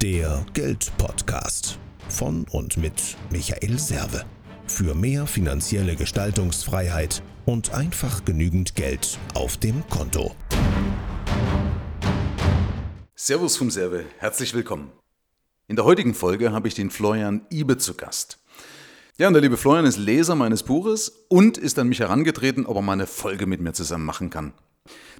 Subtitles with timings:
[0.00, 1.76] Der Geldpodcast
[2.08, 4.24] von und mit Michael Serve.
[4.68, 10.36] Für mehr finanzielle Gestaltungsfreiheit und einfach genügend Geld auf dem Konto.
[13.16, 14.92] Servus vom Serve, herzlich willkommen.
[15.66, 18.38] In der heutigen Folge habe ich den Florian Ibe zu Gast.
[19.16, 22.76] Ja, und der liebe Florian ist Leser meines Buches und ist an mich herangetreten, ob
[22.76, 24.52] er mal eine Folge mit mir zusammen machen kann.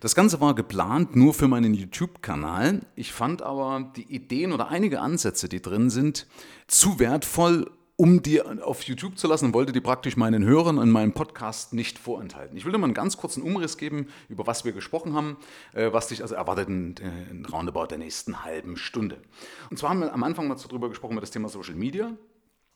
[0.01, 2.83] Das Ganze war geplant nur für meinen YouTube-Kanal.
[2.95, 6.27] Ich fand aber die Ideen oder einige Ansätze, die drin sind,
[6.67, 10.89] zu wertvoll, um die auf YouTube zu lassen und wollte die praktisch meinen Hörern in
[10.91, 12.57] meinem Podcast nicht vorenthalten.
[12.57, 15.37] Ich will dir mal einen ganz kurzen Umriss geben, über was wir gesprochen haben,
[15.75, 16.95] äh, was dich also erwartet in,
[17.29, 19.21] in Roundabout der nächsten halben Stunde.
[19.69, 22.17] Und zwar haben wir am Anfang mal darüber gesprochen, über das Thema Social Media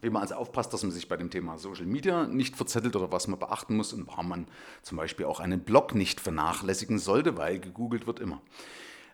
[0.02, 3.10] wie man also aufpasst, dass man sich bei dem Thema Social Media nicht verzettelt oder
[3.12, 4.47] was man beachten muss und warum man
[4.83, 8.43] zum Beispiel auch einen Blog nicht vernachlässigen sollte, weil gegoogelt wird immer.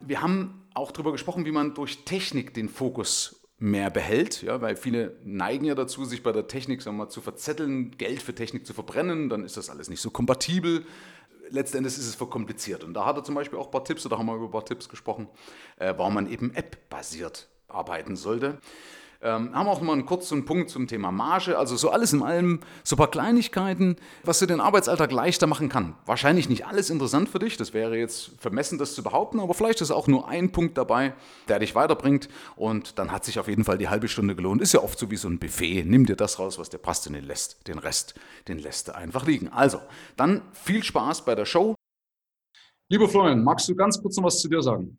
[0.01, 4.77] Wir haben auch darüber gesprochen, wie man durch Technik den Fokus mehr behält, ja, weil
[4.77, 8.35] viele neigen ja dazu, sich bei der Technik sagen wir mal, zu verzetteln, Geld für
[8.35, 10.87] Technik zu verbrennen, dann ist das alles nicht so kompatibel.
[11.51, 12.85] Letztendlich ist es verkompliziert.
[12.85, 14.51] Und da hat er zum Beispiel auch ein paar Tipps, oder haben wir über ein
[14.51, 15.29] paar Tipps gesprochen,
[15.79, 18.59] äh, warum man eben App-basiert arbeiten sollte.
[19.21, 21.59] Ähm, haben auch mal einen kurzen Punkt zum Thema Marge.
[21.59, 25.69] Also so alles in allem, so ein paar Kleinigkeiten, was dir den Arbeitsalltag leichter machen
[25.69, 25.97] kann.
[26.07, 29.81] Wahrscheinlich nicht alles interessant für dich, das wäre jetzt vermessen, das zu behaupten, aber vielleicht
[29.81, 31.15] ist auch nur ein Punkt dabei,
[31.49, 34.63] der dich weiterbringt und dann hat sich auf jeden Fall die halbe Stunde gelohnt.
[34.63, 35.83] Ist ja oft so wie so ein Buffet.
[35.85, 37.67] Nimm dir das raus, was dir passt und den lässt.
[37.67, 38.15] Den Rest,
[38.47, 39.49] den lässt du einfach liegen.
[39.49, 39.81] Also,
[40.17, 41.75] dann viel Spaß bei der Show.
[42.89, 44.97] Lieber Florian, magst du ganz kurz noch was zu dir sagen?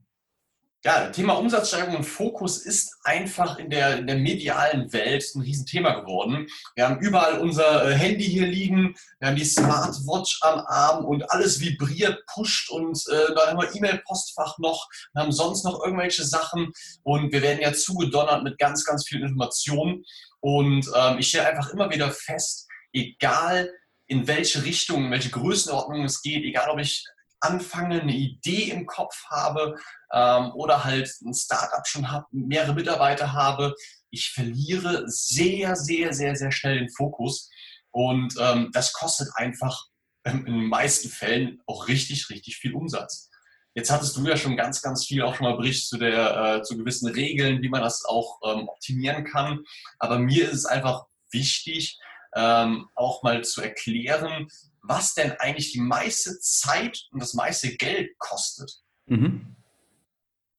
[0.85, 5.99] Ja, Thema Umsatzsteigerung und Fokus ist einfach in der, in der medialen Welt ein Riesenthema
[5.99, 6.47] geworden.
[6.73, 11.29] Wir haben überall unser äh, Handy hier liegen, wir haben die Smartwatch am Arm und
[11.31, 16.23] alles vibriert, pusht und äh, dann haben wir E-Mail-Postfach noch, wir haben sonst noch irgendwelche
[16.23, 16.71] Sachen
[17.03, 20.05] und wir werden ja zugedonnert mit ganz, ganz vielen Informationen.
[20.39, 23.69] Und ähm, ich stelle einfach immer wieder fest, egal
[24.07, 27.03] in welche Richtung, in welche Größenordnung es geht, egal ob ich
[27.41, 29.75] anfange, eine Idee im Kopf habe
[30.11, 33.75] ähm, oder halt ein Startup schon habe, mehrere Mitarbeiter habe,
[34.11, 37.49] ich verliere sehr, sehr, sehr, sehr schnell den Fokus.
[37.91, 39.85] Und ähm, das kostet einfach
[40.25, 43.29] ähm, in den meisten Fällen auch richtig, richtig viel Umsatz.
[43.75, 46.63] Jetzt hattest du ja schon ganz, ganz viel auch schon mal Bericht zu, der, äh,
[46.63, 49.63] zu gewissen Regeln, wie man das auch ähm, optimieren kann.
[49.99, 51.99] Aber mir ist es einfach wichtig,
[52.35, 54.47] ähm, auch mal zu erklären,
[54.83, 58.71] was denn eigentlich die meiste Zeit und das meiste Geld kostet.
[59.05, 59.55] Mhm.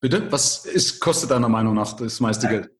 [0.00, 0.30] Bitte?
[0.32, 2.52] Was ist, kostet deiner Meinung nach das meiste ja.
[2.52, 2.70] Geld?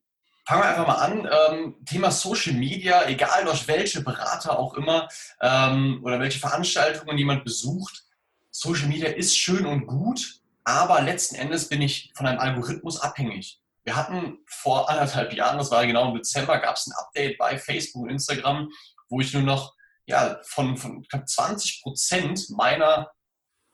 [0.47, 1.29] Fangen wir einfach mal an.
[1.53, 5.09] Ähm, Thema Social Media, egal durch welche Berater auch immer
[5.41, 8.05] ähm, oder welche Veranstaltungen jemand besucht.
[8.51, 13.61] Social Media ist schön und gut, aber letzten Endes bin ich von einem Algorithmus abhängig.
[13.85, 17.59] Wir hatten vor anderthalb Jahren, das war genau im Dezember, gab es ein Update bei
[17.59, 18.71] Facebook und Instagram,
[19.09, 19.75] wo ich nur noch
[20.11, 23.11] ja, von, von knapp 20 Prozent meiner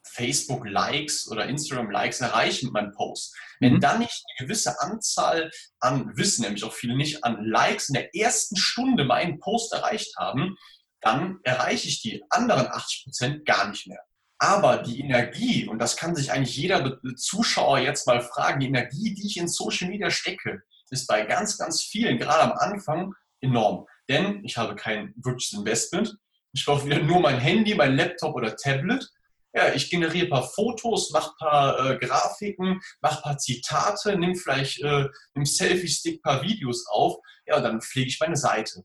[0.09, 3.35] Facebook-Likes oder Instagram-Likes erreichen mit meinem Post.
[3.59, 3.81] Wenn mhm.
[3.81, 8.15] dann nicht eine gewisse Anzahl an, wissen nämlich auch viele nicht, an Likes in der
[8.15, 10.57] ersten Stunde meinen Post erreicht haben,
[11.01, 14.01] dann erreiche ich die anderen 80 Prozent gar nicht mehr.
[14.39, 19.15] Aber die Energie, und das kann sich eigentlich jeder Zuschauer jetzt mal fragen, die Energie,
[19.15, 23.87] die ich in Social Media stecke, ist bei ganz, ganz vielen, gerade am Anfang, enorm.
[24.09, 26.17] Denn ich habe kein wirkliches Investment.
[26.53, 29.09] Ich brauche wieder nur mein Handy, mein Laptop oder Tablet.
[29.55, 34.19] Ja, ich generiere ein paar Fotos, mache ein paar äh, Grafiken, mache ein paar Zitate,
[34.19, 37.17] nimm vielleicht äh, im Selfie-Stick ein paar Videos auf.
[37.47, 38.85] Ja, und dann pflege ich meine Seite.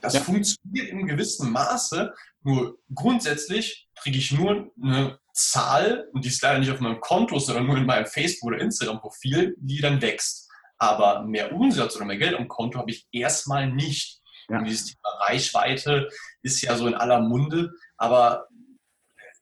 [0.00, 0.20] Das ja.
[0.20, 6.60] funktioniert in gewissem Maße, nur grundsätzlich kriege ich nur eine Zahl, und die ist leider
[6.60, 10.48] nicht auf meinem Konto, sondern nur in meinem Facebook- oder Instagram-Profil, die dann wächst.
[10.78, 14.20] Aber mehr Umsatz oder mehr Geld am Konto habe ich erstmal nicht.
[14.48, 14.58] Ja.
[14.58, 16.08] Und dieses Thema Reichweite
[16.42, 18.46] ist ja so in aller Munde, aber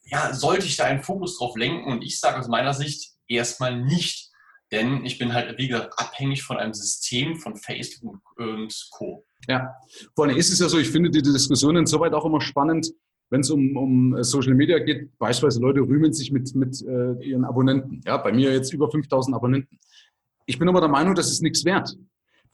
[0.04, 1.90] ja, sollte ich da einen Fokus drauf lenken?
[1.90, 4.30] Und ich sage aus meiner Sicht erstmal nicht,
[4.70, 9.24] denn ich bin halt, wie gesagt, abhängig von einem System von Facebook und Co.
[9.48, 9.74] Ja,
[10.14, 12.90] vor allem ist es ja so, ich finde die Diskussion insoweit auch immer spannend,
[13.30, 15.16] wenn es um, um Social Media geht.
[15.18, 18.00] Beispielsweise Leute rühmen sich mit, mit äh, ihren Abonnenten.
[18.04, 19.78] Ja, bei mir jetzt über 5000 Abonnenten.
[20.46, 21.96] Ich bin aber der Meinung, das ist nichts wert.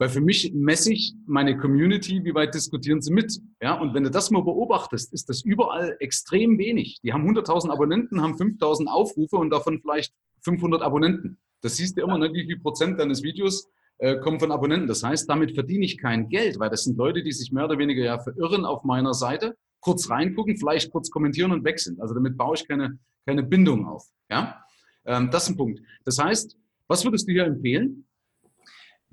[0.01, 3.39] Weil für mich messe ich meine Community, wie weit diskutieren sie mit.
[3.61, 6.99] Ja, und wenn du das mal beobachtest, ist das überall extrem wenig.
[7.03, 11.37] Die haben 100.000 Abonnenten, haben 5.000 Aufrufe und davon vielleicht 500 Abonnenten.
[11.61, 13.69] Das siehst du immer, ne, wie viel Prozent deines Videos
[13.99, 14.87] äh, kommen von Abonnenten.
[14.87, 17.77] Das heißt, damit verdiene ich kein Geld, weil das sind Leute, die sich mehr oder
[17.77, 22.01] weniger ja verirren auf meiner Seite, kurz reingucken, vielleicht kurz kommentieren und weg sind.
[22.01, 22.97] Also damit baue ich keine,
[23.27, 24.07] keine Bindung auf.
[24.31, 24.65] Ja,
[25.05, 25.79] ähm, das ist ein Punkt.
[26.05, 26.57] Das heißt,
[26.87, 28.07] was würdest du hier empfehlen?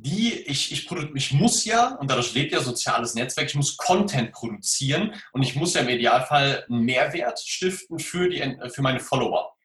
[0.00, 4.30] Die ich, ich, ich muss ja, und dadurch lebt ja soziales Netzwerk, ich muss Content
[4.30, 9.56] produzieren und ich muss ja im Idealfall einen Mehrwert stiften für, die, für meine Follower.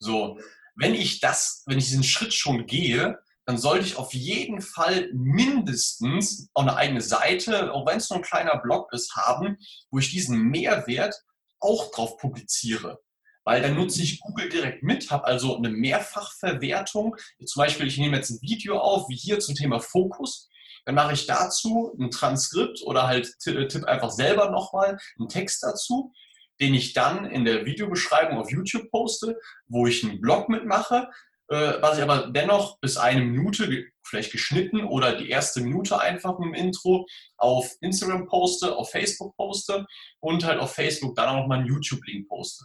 [0.00, 0.38] So,
[0.74, 5.08] wenn ich das, wenn ich diesen Schritt schon gehe, dann sollte ich auf jeden Fall
[5.12, 9.56] mindestens auch eine eigene Seite, auch wenn es nur ein kleiner Blog ist, haben,
[9.90, 11.14] wo ich diesen Mehrwert
[11.60, 13.00] auch drauf publiziere.
[13.46, 17.16] Weil dann nutze ich Google direkt mit, habe also eine Mehrfachverwertung.
[17.44, 20.50] Zum Beispiel, ich nehme jetzt ein Video auf, wie hier zum Thema Fokus.
[20.84, 26.12] Dann mache ich dazu ein Transkript oder halt tippe einfach selber nochmal einen Text dazu,
[26.60, 29.38] den ich dann in der Videobeschreibung auf YouTube poste,
[29.68, 31.08] wo ich einen Blog mitmache,
[31.48, 36.36] äh, was ich aber dennoch bis eine Minute, vielleicht geschnitten oder die erste Minute einfach
[36.40, 37.06] im Intro
[37.36, 39.86] auf Instagram poste, auf Facebook poste
[40.18, 42.64] und halt auf Facebook dann auch nochmal einen YouTube-Link poste.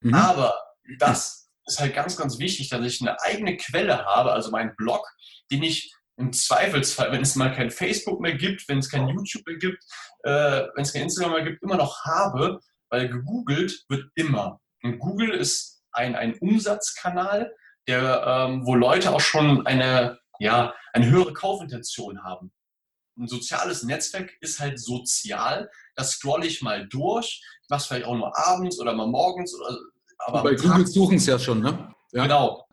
[0.00, 0.14] Mhm.
[0.14, 0.54] Aber
[0.98, 5.06] das ist halt ganz, ganz wichtig, dass ich eine eigene Quelle habe, also meinen Blog,
[5.50, 9.46] den ich im Zweifelsfall, wenn es mal kein Facebook mehr gibt, wenn es kein YouTube
[9.46, 9.82] mehr gibt,
[10.24, 12.60] äh, wenn es kein Instagram mehr gibt, immer noch habe,
[12.90, 14.60] weil gegoogelt wird immer.
[14.82, 17.52] Und Google ist ein, ein Umsatzkanal,
[17.88, 22.52] der, ähm, wo Leute auch schon eine, ja, eine höhere Kaufintention haben.
[23.20, 25.70] Ein soziales Netzwerk ist halt sozial.
[25.94, 27.42] Das scrolle ich mal durch.
[27.68, 29.54] Es vielleicht auch nur abends oder mal morgens.
[29.54, 29.78] Oder,
[30.18, 31.94] aber bei Google suchen es ja schon, ne?
[32.12, 32.24] Ja.
[32.24, 32.66] Genau.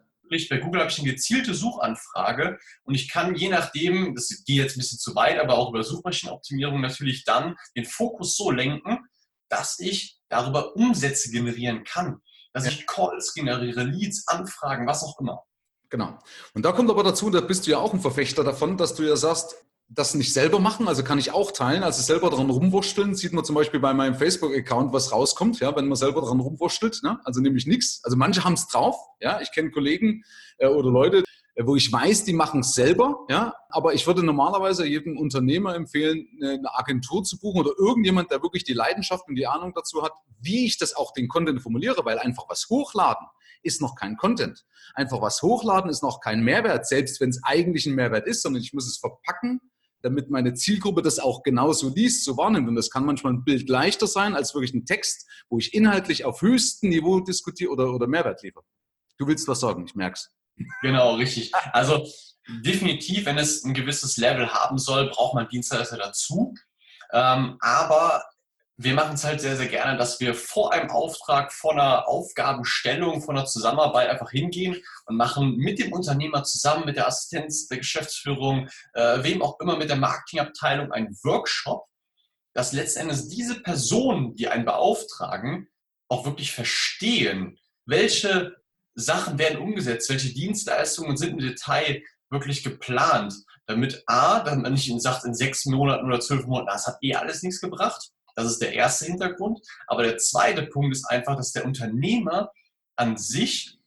[0.50, 4.76] Bei Google habe ich eine gezielte Suchanfrage und ich kann je nachdem, das geht jetzt
[4.76, 9.00] ein bisschen zu weit, aber auch über Suchmaschinenoptimierung natürlich dann den Fokus so lenken,
[9.48, 12.22] dass ich darüber Umsätze generieren kann
[12.58, 12.72] dass ja.
[12.72, 15.44] ich Calls generiere, Leads, Anfragen, was auch immer.
[15.90, 16.18] Genau.
[16.54, 19.04] Und da kommt aber dazu, da bist du ja auch ein Verfechter davon, dass du
[19.04, 19.56] ja sagst,
[19.90, 23.46] das nicht selber machen, also kann ich auch teilen, also selber dran rumwurschteln, sieht man
[23.46, 27.20] zum Beispiel bei meinem Facebook-Account, was rauskommt, ja, wenn man selber dran rumwurschtelt, ne?
[27.24, 28.02] also nämlich nichts.
[28.04, 30.24] Also manche haben es drauf, ja, ich kenne Kollegen
[30.58, 31.24] äh, oder Leute,
[31.56, 35.74] äh, wo ich weiß, die machen es selber, ja, aber ich würde normalerweise jedem Unternehmer
[35.74, 40.04] empfehlen, eine Agentur zu buchen oder irgendjemand, der wirklich die Leidenschaft und die Ahnung dazu
[40.04, 40.12] hat,
[40.42, 43.26] wie ich das auch den Content formuliere, weil einfach was hochladen
[43.64, 44.66] ist noch kein Content.
[44.94, 48.62] Einfach was hochladen ist noch kein Mehrwert, selbst wenn es eigentlich ein Mehrwert ist, sondern
[48.62, 49.62] ich muss es verpacken,
[50.02, 52.68] damit meine Zielgruppe das auch genauso liest, so wahrnimmt.
[52.68, 56.26] Und das kann manchmal ein Bild leichter sein als wirklich ein Text, wo ich inhaltlich
[56.26, 58.64] auf höchstem Niveau diskutiere oder, oder Mehrwert liefere.
[59.18, 60.30] Du willst was sagen, ich merk's.
[60.82, 61.52] Genau, richtig.
[61.74, 62.08] Also
[62.64, 66.54] definitiv, wenn es ein gewisses Level haben soll, braucht man Dienstleister dazu.
[67.12, 68.24] Ähm, aber
[68.80, 73.24] wir machen es halt sehr, sehr gerne, dass wir vor einem Auftrag, vor einer Aufgabenstellung,
[73.24, 77.80] vor einer Zusammenarbeit einfach hingehen und machen mit dem Unternehmer zusammen, mit der Assistenz der
[77.80, 81.88] Geschäftsführung, äh, wem auch immer mit der Marketingabteilung einen Workshop,
[82.54, 85.68] dass letztendlich diese Personen, die einen beauftragen,
[86.08, 88.58] auch wirklich verstehen, welche
[88.94, 93.34] Sachen werden umgesetzt, welche Dienstleistungen sind im Detail wirklich geplant,
[93.66, 97.16] damit A, dann man nicht sagt, in sechs Monaten oder zwölf Monaten, das hat eh
[97.16, 98.12] alles nichts gebracht.
[98.38, 99.60] Das ist der erste Hintergrund.
[99.88, 102.52] Aber der zweite Punkt ist einfach, dass der Unternehmer
[102.96, 103.80] an sich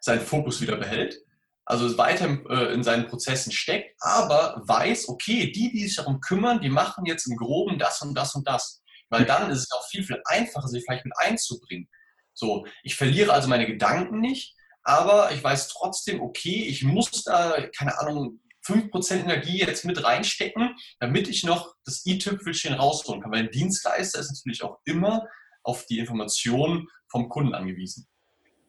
[0.00, 1.20] seinen Fokus wieder behält,
[1.66, 6.62] also weiter äh, in seinen Prozessen steckt, aber weiß, okay, die, die sich darum kümmern,
[6.62, 8.82] die machen jetzt im Groben das und das und das.
[9.10, 11.86] Weil dann ist es auch viel, viel einfacher, sich vielleicht mit einzubringen.
[12.32, 17.68] So, ich verliere also meine Gedanken nicht, aber ich weiß trotzdem, okay, ich muss da,
[17.76, 23.32] keine Ahnung, 5% Energie jetzt mit reinstecken, damit ich noch das i-Tüpfelchen rausholen kann.
[23.32, 25.26] Weil ein Dienstleister ist natürlich auch immer
[25.62, 28.06] auf die Informationen vom Kunden angewiesen.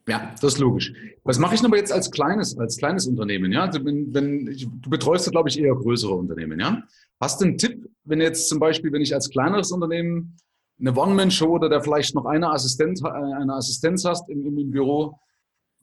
[0.07, 0.91] Ja, das ist logisch.
[1.23, 3.51] Was mache ich aber jetzt als kleines, als kleines Unternehmen?
[3.53, 6.59] Ja, also wenn, wenn du betreust, glaube ich, eher größere Unternehmen.
[6.59, 6.83] Ja,
[7.21, 10.35] hast du einen Tipp, wenn jetzt zum Beispiel, wenn ich als kleineres Unternehmen
[10.79, 15.17] eine One-Man-Show oder der vielleicht noch eine, Assistent, äh, eine Assistenz hast im, im, Büro,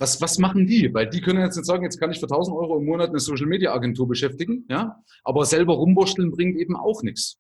[0.01, 0.93] was, was machen die?
[0.93, 3.21] Weil die können jetzt nicht sagen, jetzt kann ich für 1000 Euro im Monat eine
[3.21, 7.39] Social-Media-Agentur beschäftigen, ja, aber selber rumwurschteln bringt eben auch nichts.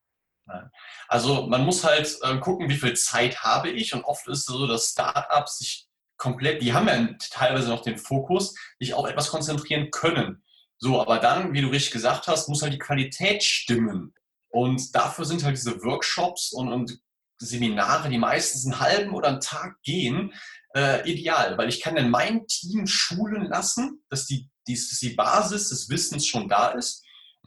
[1.08, 4.44] Also man muss halt äh, gucken, wie viel Zeit habe ich und oft ist es
[4.46, 5.86] so, dass Startups sich
[6.16, 10.42] komplett, die haben ja teilweise noch den Fokus, sich auf etwas konzentrieren können.
[10.78, 14.12] So, aber dann, wie du richtig gesagt hast, muss halt die Qualität stimmen.
[14.48, 17.00] Und dafür sind halt diese Workshops und, und
[17.38, 20.32] Seminare, die meistens einen halben oder einen Tag gehen,
[20.74, 25.14] äh, ideal, weil ich kann dann mein Team schulen lassen, dass die, die, dass die
[25.14, 27.04] Basis des Wissens schon da ist.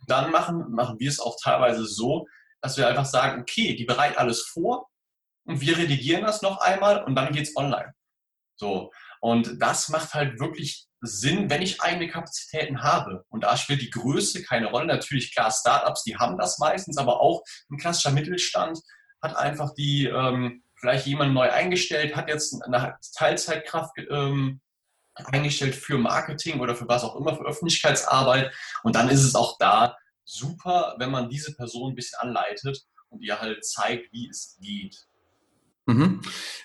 [0.07, 2.27] Dann machen, machen wir es auch teilweise so,
[2.61, 4.89] dass wir einfach sagen, okay, die bereiten alles vor
[5.45, 7.93] und wir redigieren das noch einmal und dann geht es online.
[8.55, 8.91] So.
[9.21, 13.25] Und das macht halt wirklich Sinn, wenn ich eigene Kapazitäten habe.
[13.29, 14.87] Und da spielt die Größe keine Rolle.
[14.87, 18.79] Natürlich, klar, Startups, die haben das meistens, aber auch ein klassischer Mittelstand
[19.21, 24.59] hat einfach die, ähm, vielleicht jemand neu eingestellt, hat jetzt eine Teilzeitkraft ähm,
[25.15, 28.53] eingestellt für Marketing oder für was auch immer, für Öffentlichkeitsarbeit.
[28.83, 33.21] Und dann ist es auch da super, wenn man diese Person ein bisschen anleitet und
[33.21, 34.97] ihr halt zeigt, wie es geht.
[35.85, 36.19] Mhm.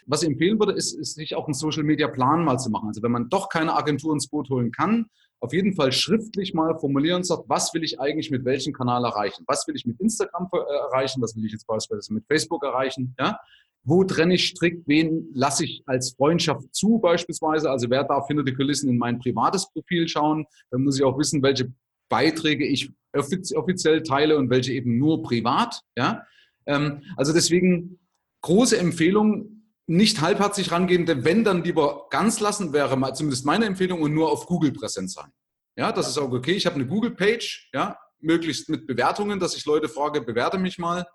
[0.06, 2.88] Was ich empfehlen würde, ist, ist, sich auch einen Social Media Plan mal zu machen.
[2.88, 5.06] Also wenn man doch keine Agentur ins Boot holen kann,
[5.40, 9.04] auf jeden Fall schriftlich mal formulieren und sagt, was will ich eigentlich mit welchem Kanal
[9.04, 9.44] erreichen?
[9.46, 11.22] Was will ich mit Instagram äh, erreichen?
[11.22, 13.14] Was will ich jetzt beispielsweise mit Facebook erreichen?
[13.18, 13.38] Ja?
[13.84, 14.86] Wo trenne ich strikt?
[14.88, 17.70] Wen lasse ich als Freundschaft zu beispielsweise?
[17.70, 20.44] Also wer darf hinter die Kulissen in mein privates Profil schauen?
[20.70, 21.72] Dann muss ich auch wissen, welche
[22.08, 25.82] Beiträge ich offiziell teile und welche eben nur privat.
[25.96, 26.26] Ja?
[26.66, 27.98] Ähm, also deswegen
[28.42, 29.57] große Empfehlung,
[29.88, 34.30] nicht halbherzig rangehen, denn wenn dann lieber ganz lassen, wäre zumindest meine Empfehlung und nur
[34.30, 35.32] auf Google präsent sein.
[35.76, 36.52] Ja, das ist auch okay.
[36.52, 41.06] Ich habe eine Google-Page, ja, möglichst mit Bewertungen, dass ich Leute frage, bewerte mich mal.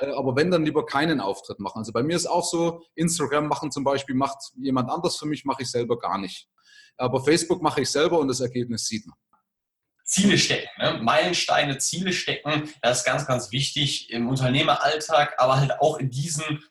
[0.00, 1.78] Äh, aber wenn, dann lieber keinen Auftritt machen.
[1.78, 5.44] Also bei mir ist auch so, Instagram machen zum Beispiel, macht jemand anders für mich,
[5.44, 6.48] mache ich selber gar nicht.
[6.96, 9.16] Aber Facebook mache ich selber und das Ergebnis sieht man.
[10.10, 10.98] Ziele stecken, ne?
[11.00, 16.64] Meilensteine, Ziele stecken, das ist ganz, ganz wichtig im Unternehmeralltag, aber halt auch in diesen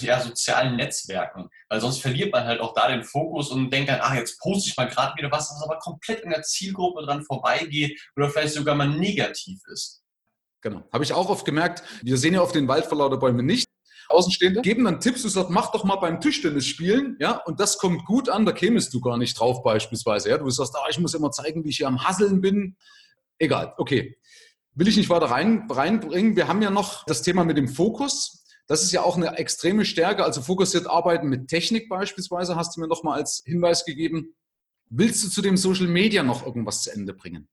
[0.00, 4.00] ja, sozialen Netzwerken, weil sonst verliert man halt auch da den Fokus und denkt dann,
[4.00, 7.22] ach, jetzt poste ich mal gerade wieder was, was aber komplett in der Zielgruppe dran
[7.24, 10.02] vorbeigeht oder vielleicht sogar mal negativ ist.
[10.62, 13.44] Genau, habe ich auch oft gemerkt, wir sehen ja auf den Wald vor lauter Bäumen
[13.44, 13.66] nicht.
[14.08, 17.78] Außenstehende geben dann Tipps, du sagst, mach doch mal beim Tischtennis spielen, ja, und das
[17.78, 20.38] kommt gut an, da kämest du gar nicht drauf beispielsweise, ja.
[20.38, 22.76] Du sagst, ah, ich muss immer zeigen, wie ich hier am Hasseln bin.
[23.38, 24.16] Egal, okay.
[24.74, 26.36] Will ich nicht weiter rein, reinbringen.
[26.36, 28.44] Wir haben ja noch das Thema mit dem Fokus.
[28.68, 32.80] Das ist ja auch eine extreme Stärke, also fokussiert arbeiten mit Technik beispielsweise, hast du
[32.80, 34.34] mir noch mal als Hinweis gegeben.
[34.90, 37.48] Willst du zu dem Social Media noch irgendwas zu Ende bringen?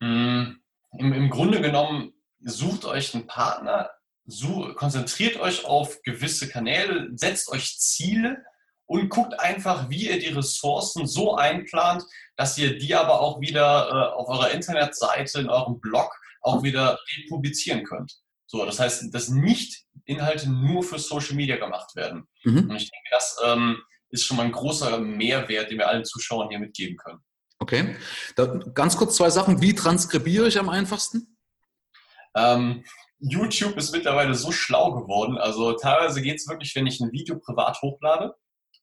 [0.00, 0.56] Mm,
[0.98, 3.90] Im, im Grunde genommen, sucht euch einen Partner,
[4.24, 8.44] so, konzentriert euch auf gewisse Kanäle, setzt euch Ziele
[8.86, 12.04] und guckt einfach, wie ihr die Ressourcen so einplant,
[12.36, 16.98] dass ihr die aber auch wieder äh, auf eurer Internetseite, in eurem Blog auch wieder
[17.28, 18.12] publizieren könnt.
[18.46, 22.28] So, das heißt, dass nicht Inhalte nur für Social Media gemacht werden.
[22.44, 22.70] Mhm.
[22.70, 26.50] Und ich denke, das ähm, ist schon mal ein großer Mehrwert, den wir allen Zuschauern
[26.50, 27.20] hier mitgeben können.
[27.58, 27.96] Okay.
[28.36, 29.62] Da, ganz kurz zwei Sachen.
[29.62, 31.38] Wie transkribiere ich am einfachsten?
[32.34, 32.84] Ähm,
[33.22, 35.38] YouTube ist mittlerweile so schlau geworden.
[35.38, 38.34] Also teilweise geht es wirklich, wenn ich ein Video privat hochlade.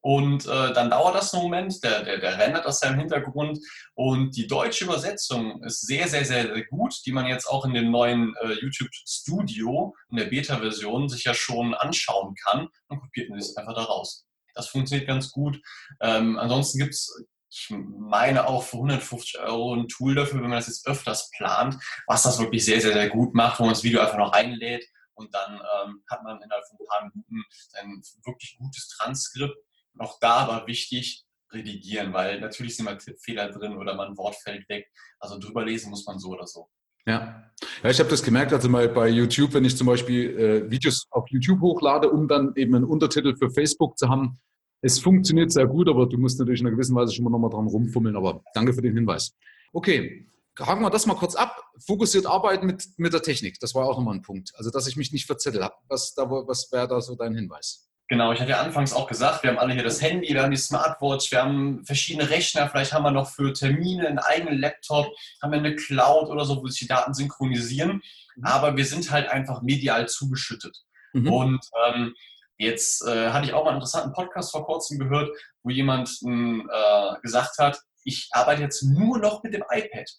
[0.02, 3.60] Und äh, dann dauert das einen Moment, der, der, der rendert das ja im Hintergrund.
[3.96, 7.74] Und die deutsche Übersetzung ist sehr, sehr, sehr, sehr gut, die man jetzt auch in
[7.74, 12.70] dem neuen äh, YouTube Studio, in der Beta-Version, sich ja schon anschauen kann.
[12.88, 14.26] und kopiert man das einfach da raus.
[14.56, 15.60] Das funktioniert ganz gut.
[16.00, 17.14] Ähm, ansonsten gibt es
[17.50, 21.78] ich meine auch für 150 Euro ein Tool dafür, wenn man das jetzt öfters plant,
[22.08, 24.86] was das wirklich sehr, sehr, sehr gut macht, wo man das Video einfach noch einlädt
[25.16, 29.58] und dann ähm, hat man innerhalb von ein paar Minuten ein wirklich gutes Transkript.
[29.98, 34.36] Auch da aber wichtig, redigieren, weil natürlich sind mal Tippfehler drin oder mal ein Wort
[34.36, 34.88] fällt weg.
[35.20, 36.70] Also drüber lesen muss man so oder so.
[37.06, 37.52] Ja,
[37.84, 41.08] ja ich habe das gemerkt, also mal bei YouTube, wenn ich zum Beispiel äh, Videos
[41.10, 44.40] auf YouTube hochlade, um dann eben einen Untertitel für Facebook zu haben,
[44.82, 47.50] es funktioniert sehr gut, aber du musst natürlich in einer gewissen Weise schon mal nochmal
[47.50, 48.16] dran rumfummeln.
[48.16, 49.36] Aber danke für den Hinweis.
[49.74, 50.26] Okay,
[50.60, 51.62] haken wir das mal kurz ab.
[51.86, 53.60] Fokussiert arbeiten mit, mit der Technik.
[53.60, 54.52] Das war auch nochmal ein Punkt.
[54.56, 55.76] Also, dass ich mich nicht verzettel habe.
[55.88, 57.90] Was, was wäre da so dein Hinweis?
[58.10, 60.50] Genau, ich hatte ja anfangs auch gesagt, wir haben alle hier das Handy, wir haben
[60.50, 65.14] die Smartwatch, wir haben verschiedene Rechner, vielleicht haben wir noch für Termine einen eigenen Laptop,
[65.44, 68.02] haben wir eine Cloud oder so, wo sich die Daten synchronisieren.
[68.36, 68.44] Mhm.
[68.46, 70.76] Aber wir sind halt einfach medial zugeschüttet.
[71.14, 71.32] Mhm.
[71.32, 72.16] Und ähm,
[72.60, 75.30] Jetzt äh, hatte ich auch mal einen interessanten Podcast vor kurzem gehört,
[75.64, 80.10] wo jemand äh, gesagt hat, ich arbeite jetzt nur noch mit dem iPad.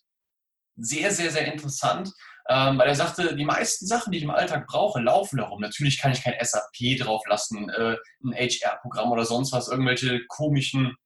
[0.77, 2.11] Sehr, sehr, sehr interessant,
[2.49, 5.61] ähm, weil er sagte, die meisten Sachen, die ich im Alltag brauche, laufen darum.
[5.61, 10.97] Natürlich kann ich kein SAP drauf lassen, äh, ein HR-Programm oder sonst was, irgendwelche komischen,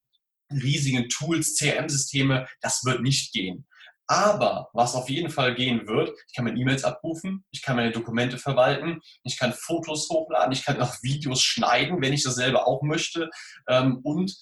[0.53, 3.67] riesigen Tools, CRM-Systeme, das wird nicht gehen.
[4.07, 7.91] Aber was auf jeden Fall gehen wird, ich kann meine E-Mails abrufen, ich kann meine
[7.91, 12.67] Dokumente verwalten, ich kann Fotos hochladen, ich kann auch Videos schneiden, wenn ich das selber
[12.67, 13.31] auch möchte.
[13.67, 14.37] Ähm, und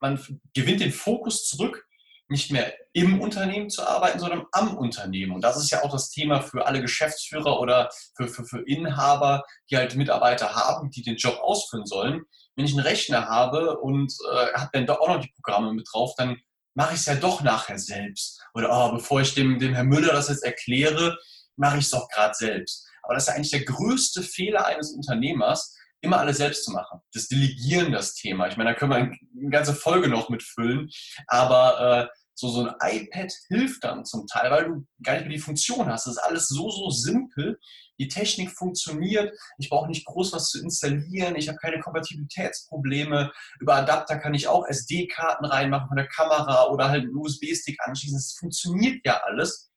[0.00, 0.20] man
[0.54, 1.84] gewinnt den Fokus zurück,
[2.28, 5.32] nicht mehr im Unternehmen zu arbeiten, sondern am Unternehmen.
[5.32, 9.44] Und das ist ja auch das Thema für alle Geschäftsführer oder für, für, für Inhaber,
[9.70, 12.24] die halt Mitarbeiter haben, die den Job ausführen sollen.
[12.56, 15.86] Wenn ich einen Rechner habe und äh, habe dann doch auch noch die Programme mit
[15.92, 16.36] drauf, dann
[16.76, 18.40] mache ich es ja doch nachher selbst.
[18.54, 21.18] Oder oh, bevor ich dem, dem Herrn Müller das jetzt erkläre,
[21.56, 22.86] mache ich es doch gerade selbst.
[23.02, 27.00] Aber das ist ja eigentlich der größte Fehler eines Unternehmers, immer alles selbst zu machen.
[27.14, 28.48] Das Delegieren, das Thema.
[28.48, 30.90] Ich meine, da können wir eine ganze Folge noch mitfüllen.
[31.26, 35.36] Aber äh, so, so ein iPad hilft dann zum Teil, weil du gar nicht mehr
[35.36, 36.06] die Funktion hast.
[36.06, 37.58] Das ist alles so, so simpel.
[37.98, 39.32] Die Technik funktioniert.
[39.58, 41.36] Ich brauche nicht groß was zu installieren.
[41.36, 43.32] Ich habe keine Kompatibilitätsprobleme.
[43.60, 48.18] Über Adapter kann ich auch SD-Karten reinmachen von der Kamera oder halt einen USB-Stick anschließen.
[48.18, 49.70] Es funktioniert ja alles.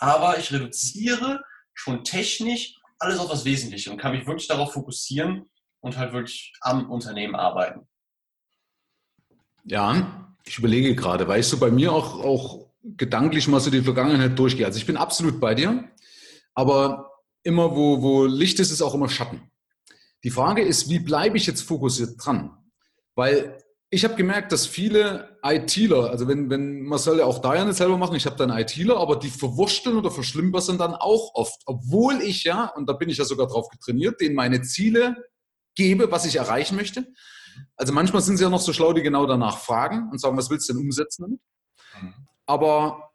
[0.00, 1.42] aber ich reduziere
[1.72, 6.52] schon technisch alles auf das Wesentliche und kann mich wirklich darauf fokussieren und halt wirklich
[6.60, 7.86] am Unternehmen arbeiten.
[9.64, 13.82] Ja, ich überlege gerade, weil ich so bei mir auch, auch gedanklich mal so die
[13.82, 14.66] Vergangenheit durchgehe.
[14.66, 15.88] Also ich bin absolut bei dir,
[16.54, 17.10] aber
[17.44, 19.42] immer wo, wo Licht ist, ist auch immer Schatten.
[20.24, 22.56] Die Frage ist, wie bleibe ich jetzt fokussiert dran?
[23.14, 23.58] Weil
[23.90, 27.64] ich habe gemerkt, dass viele ITler, also wenn, wenn man soll ja auch da ja
[27.64, 31.62] nicht selber machen, ich habe dann ITler, aber die verwurschteln oder verschlimmbessern dann auch oft,
[31.66, 35.16] obwohl ich ja, und da bin ich ja sogar drauf getrainiert, denen meine Ziele
[35.76, 37.06] gebe, was ich erreichen möchte.
[37.76, 40.50] Also manchmal sind sie ja noch so schlau, die genau danach fragen und sagen, was
[40.50, 41.40] willst du denn umsetzen damit?
[42.00, 42.14] Mhm.
[42.46, 43.10] Aber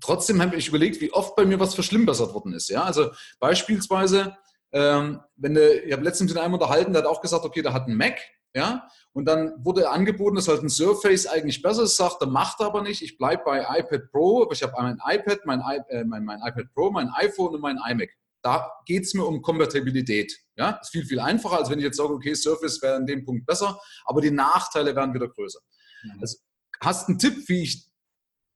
[0.00, 2.68] trotzdem habe ich überlegt, wie oft bei mir was verschlimmbessert worden ist.
[2.68, 4.36] Ja, also beispielsweise,
[4.72, 7.72] ähm, wenn du, ich habe letztens mit einem unterhalten, der hat auch gesagt, okay, der
[7.72, 8.18] hat einen Mac,
[8.54, 12.60] ja, und dann wurde angeboten, dass halt ein Surface eigentlich besser ist, sagt er, macht
[12.60, 16.04] er aber nicht, ich bleibe bei iPad Pro, aber ich habe mein iPad, mein, äh,
[16.04, 18.10] mein, mein iPad Pro, mein iPhone und mein iMac.
[18.42, 20.36] Da geht es mir um Kompatibilität.
[20.56, 23.24] Ja, ist viel, viel einfacher, als wenn ich jetzt sage, okay, Surface wäre in dem
[23.24, 25.60] Punkt besser, aber die Nachteile werden wieder größer.
[26.02, 26.20] Mhm.
[26.20, 26.38] Also,
[26.80, 27.91] hast einen Tipp, wie ich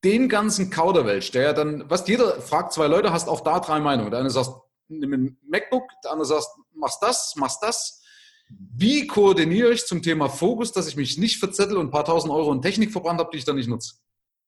[0.07, 3.81] den ganzen Kauderwelsch, der ja dann, was jeder fragt, zwei Leute, hast auch da drei
[3.81, 4.13] Meinungen.
[4.13, 4.51] Der eine sagt,
[4.87, 8.03] nimm ein MacBook, der andere sagt, machst das, machst das.
[8.49, 12.33] Wie koordiniere ich zum Thema Fokus, dass ich mich nicht verzettel und ein paar tausend
[12.33, 13.95] Euro in Technik verbrannt habe, die ich dann nicht nutze?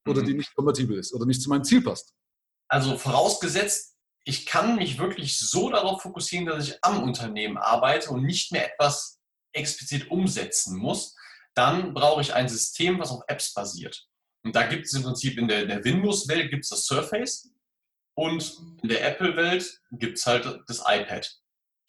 [0.07, 0.27] Oder mhm.
[0.27, 2.15] die nicht kompatibel ist oder nicht zu meinem Ziel passt?
[2.69, 8.23] Also vorausgesetzt, ich kann mich wirklich so darauf fokussieren, dass ich am Unternehmen arbeite und
[8.23, 9.19] nicht mehr etwas
[9.53, 11.17] explizit umsetzen muss,
[11.55, 14.07] dann brauche ich ein System, was auf Apps basiert.
[14.49, 17.51] Und da gibt es im Prinzip in der, der Windows-Welt gibt es das Surface
[18.15, 21.31] und in der Apple-Welt gibt es halt das iPad.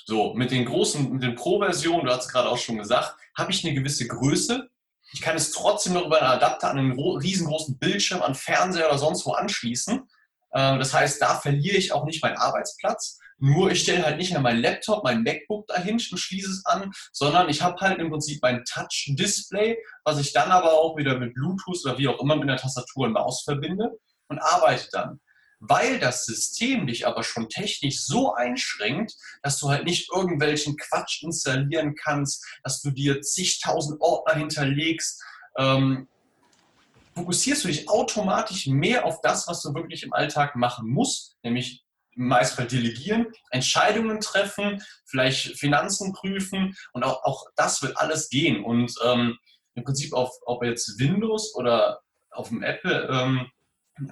[0.04, 3.52] So, mit den großen, mit den Pro-Versionen, du hast es gerade auch schon gesagt, habe
[3.52, 4.70] ich eine gewisse Größe.
[5.14, 8.98] Ich kann es trotzdem noch über einen Adapter an einen riesengroßen Bildschirm, an Fernseher oder
[8.98, 10.10] sonst wo anschließen.
[10.54, 13.20] Ähm, das heißt, da verliere ich auch nicht meinen Arbeitsplatz.
[13.40, 16.92] Nur ich stelle halt nicht mehr meinen Laptop, mein MacBook dahin und schließe es an,
[17.14, 21.34] sondern ich habe halt im Prinzip mein Touch-Display, was ich dann aber auch wieder mit
[21.34, 23.98] Bluetooth oder wie auch immer mit der Tastatur und Maus verbinde
[24.28, 25.22] und arbeite dann.
[25.62, 31.24] Weil das System dich aber schon technisch so einschränkt, dass du halt nicht irgendwelchen Quatsch
[31.24, 35.22] installieren kannst, dass du dir zigtausend Ordner hinterlegst,
[35.58, 36.08] ähm,
[37.16, 41.84] fokussierst du dich automatisch mehr auf das, was du wirklich im Alltag machen musst, nämlich
[42.20, 48.30] im meisten Fall delegieren, Entscheidungen treffen, vielleicht Finanzen prüfen und auch, auch das wird alles
[48.30, 48.64] gehen.
[48.64, 49.38] Und ähm,
[49.76, 52.02] im Prinzip, auf, ob jetzt Windows oder
[52.32, 53.48] auf dem Apple ähm,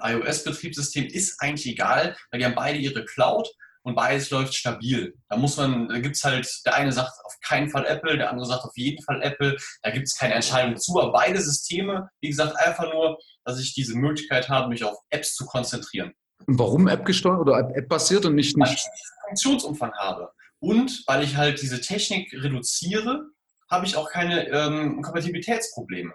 [0.02, 3.50] iOS-Betriebssystem ist eigentlich egal, weil die haben beide ihre Cloud
[3.84, 5.14] und beides läuft stabil.
[5.30, 8.30] Da muss man, da gibt es halt, der eine sagt auf keinen Fall Apple, der
[8.30, 12.10] andere sagt auf jeden Fall Apple, da gibt es keine Entscheidung zu, aber beide Systeme,
[12.22, 16.14] wie gesagt, einfach nur, dass ich diese Möglichkeit habe, mich auf Apps zu konzentrieren.
[16.46, 18.68] Und warum App gesteuert oder App basiert und nicht nicht?
[18.68, 20.32] Weil ich diesen Funktionsumfang habe.
[20.60, 23.28] Und weil ich halt diese Technik reduziere,
[23.70, 26.14] habe ich auch keine ähm, Kompatibilitätsprobleme.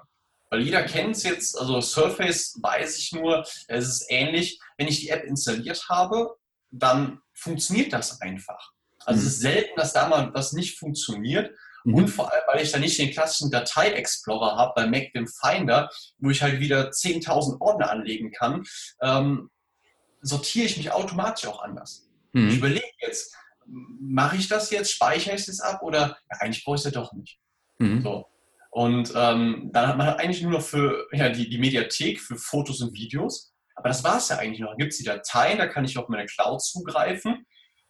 [0.50, 4.58] Weil jeder kennt es jetzt, also Surface weiß ich nur, es ist ähnlich.
[4.76, 6.34] Wenn ich die App installiert habe,
[6.70, 8.72] dann funktioniert das einfach.
[9.04, 9.26] Also mhm.
[9.26, 11.54] es ist selten, dass da mal was nicht funktioniert.
[11.84, 11.94] Mhm.
[11.94, 15.90] Und vor allem, weil ich da nicht den klassischen Datei-Explorer habe bei Mac, dem Finder,
[16.18, 18.64] wo ich halt wieder 10.000 Ordner anlegen kann,
[19.00, 19.50] ähm,
[20.22, 22.08] sortiere ich mich automatisch auch anders.
[22.32, 22.48] Mhm.
[22.48, 26.76] Ich überlege jetzt, mache ich das jetzt, speichere ich das ab oder ja, eigentlich brauche
[26.76, 27.38] ich es ja doch nicht.
[27.78, 28.02] Mhm.
[28.02, 28.26] So.
[28.70, 32.36] Und ähm, dann hat man halt eigentlich nur noch für ja, die, die Mediathek für
[32.36, 33.52] Fotos und Videos.
[33.74, 34.70] Aber das war es ja eigentlich noch.
[34.70, 37.44] Da gibt es die Dateien, da kann ich auf meine Cloud zugreifen.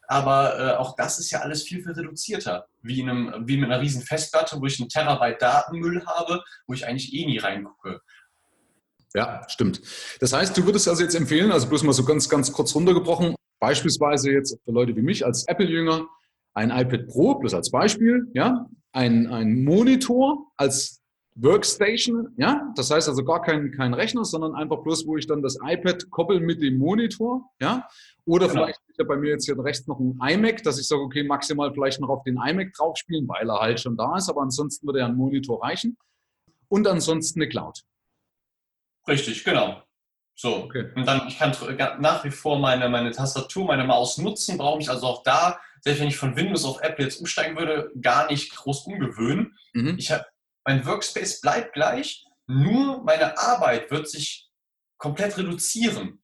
[0.08, 2.66] Aber äh, auch das ist ja alles viel, viel reduzierter.
[2.80, 6.74] Wie, in einem, wie mit einer riesen Festplatte, wo ich einen Terabyte Datenmüll habe, wo
[6.74, 8.00] ich eigentlich eh nie reingucke.
[9.14, 9.80] Ja, stimmt.
[10.20, 13.34] Das heißt, du würdest also jetzt empfehlen, also bloß mal so ganz, ganz kurz runtergebrochen,
[13.60, 16.08] beispielsweise jetzt für Leute wie mich als Apple-Jünger,
[16.54, 21.02] ein iPad Pro, bloß als Beispiel, ja, ein, ein Monitor als
[21.34, 25.42] Workstation, ja, das heißt also gar kein, kein Rechner, sondern einfach bloß, wo ich dann
[25.42, 27.88] das iPad koppel mit dem Monitor, ja,
[28.26, 28.64] oder genau.
[28.64, 31.22] vielleicht ist ja bei mir jetzt hier rechts noch ein iMac, dass ich sage, okay,
[31.22, 34.42] maximal vielleicht noch auf den iMac drauf spielen, weil er halt schon da ist, aber
[34.42, 35.96] ansonsten würde ja ein Monitor reichen
[36.68, 37.82] und ansonsten eine Cloud.
[39.06, 39.82] Richtig, genau.
[40.34, 40.64] So.
[40.64, 40.90] Okay.
[40.94, 41.54] Und dann, ich kann
[42.00, 46.00] nach wie vor meine, meine Tastatur, meine Maus nutzen, brauche mich also auch da, selbst
[46.00, 49.56] wenn ich von Windows auf Apple jetzt umsteigen würde, gar nicht groß umgewöhnen.
[49.72, 49.96] Mhm.
[49.98, 50.24] Ich habe,
[50.64, 54.48] mein Workspace bleibt gleich, nur meine Arbeit wird sich
[54.98, 56.22] komplett reduzieren.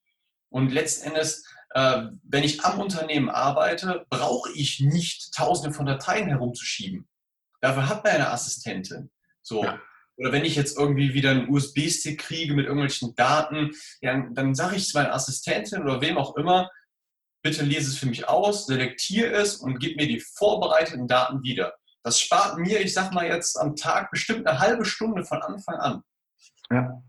[0.51, 6.29] Und letzten Endes, äh, wenn ich am Unternehmen arbeite, brauche ich nicht tausende von Dateien
[6.29, 7.09] herumzuschieben.
[7.61, 9.11] Dafür hat man eine Assistentin.
[9.43, 9.64] So.
[9.64, 9.81] Ja.
[10.18, 14.76] Oder wenn ich jetzt irgendwie wieder einen USB-Stick kriege mit irgendwelchen Daten, ja, dann sage
[14.76, 16.70] ich zu meiner Assistentin oder wem auch immer,
[17.42, 21.74] bitte lese es für mich aus, selektiere es und gib mir die vorbereiteten Daten wieder.
[22.02, 25.76] Das spart mir, ich sag mal jetzt am Tag bestimmt eine halbe Stunde von Anfang
[25.76, 26.02] an.
[26.70, 27.02] Ja.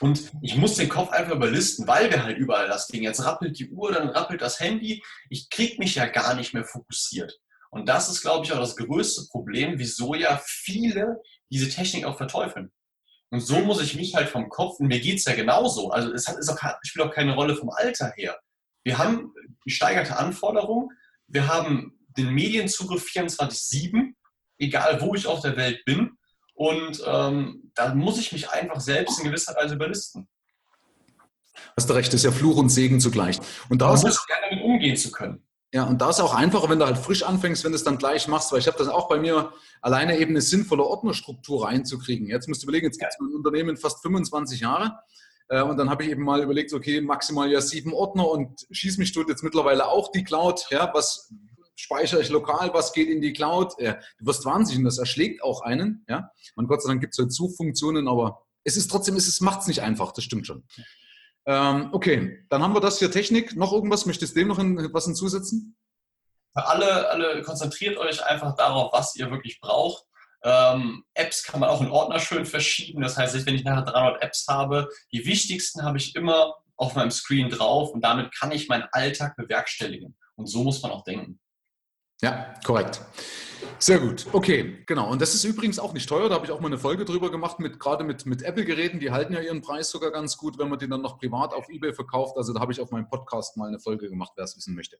[0.00, 3.02] Und ich muss den Kopf einfach überlisten, weil wir halt überall das Ding.
[3.02, 5.02] Jetzt rappelt die Uhr, dann rappelt das Handy.
[5.28, 7.38] Ich kriege mich ja gar nicht mehr fokussiert.
[7.70, 11.20] Und das ist, glaube ich, auch das größte Problem, wieso ja viele
[11.50, 12.72] diese Technik auch verteufeln.
[13.30, 16.12] Und so muss ich mich halt vom Kopf, und mir geht es ja genauso, also
[16.12, 18.38] es hat, ist auch, spielt auch keine Rolle vom Alter her.
[18.82, 19.32] Wir haben
[19.64, 20.88] gesteigerte Anforderungen,
[21.28, 24.14] wir haben den Medienzugriff 24-7,
[24.58, 26.12] egal wo ich auf der Welt bin.
[26.54, 30.28] Und ähm, da muss ich mich einfach selbst in gewisser Weise überlisten.
[31.76, 33.38] Hast du recht, das ist ja Fluch und Segen zugleich.
[33.68, 35.42] Und da muss es gerne damit umgehen zu können.
[35.72, 37.98] Ja, und da ist auch einfacher, wenn du halt frisch anfängst, wenn du es dann
[37.98, 42.26] gleich machst, weil ich habe das auch bei mir alleine eben eine sinnvolle Ordnerstruktur reinzukriegen.
[42.26, 44.98] Jetzt musst du überlegen, jetzt gibt es mein Unternehmen fast 25 Jahre.
[45.48, 48.98] Äh, und dann habe ich eben mal überlegt, okay, maximal ja sieben Ordner und schieß
[48.98, 50.66] mich tut jetzt mittlerweile auch die Cloud.
[50.70, 51.32] Ja, was
[51.76, 53.74] speichere ich lokal, was geht in die Cloud.
[53.78, 56.04] Ja, du wirst wahnsinnig und das erschlägt auch einen.
[56.08, 59.62] Ja, und Gott sei Dank gibt es halt Suchfunktionen, aber es ist trotzdem, es macht
[59.62, 60.64] es nicht einfach, das stimmt schon.
[61.46, 63.56] Ähm, okay, dann haben wir das hier Technik.
[63.56, 64.06] Noch irgendwas?
[64.06, 65.76] Möchtest du dem noch in, was hinzusetzen?
[66.52, 70.04] Für alle, alle konzentriert euch einfach darauf, was ihr wirklich braucht.
[70.42, 73.02] Ähm, Apps kann man auch in Ordner schön verschieben.
[73.02, 77.10] Das heißt, wenn ich nachher 300 Apps habe, die wichtigsten habe ich immer auf meinem
[77.10, 80.16] Screen drauf und damit kann ich meinen Alltag bewerkstelligen.
[80.36, 81.39] Und so muss man auch denken.
[82.22, 83.00] Ja, korrekt.
[83.78, 84.26] Sehr gut.
[84.32, 85.10] Okay, genau.
[85.10, 86.28] Und das ist übrigens auch nicht teuer.
[86.28, 89.00] Da habe ich auch mal eine Folge drüber gemacht, mit, gerade mit, mit Apple-Geräten.
[89.00, 91.68] Die halten ja ihren Preis sogar ganz gut, wenn man die dann noch privat auf
[91.70, 92.36] Ebay verkauft.
[92.36, 94.98] Also da habe ich auf meinem Podcast mal eine Folge gemacht, wer es wissen möchte.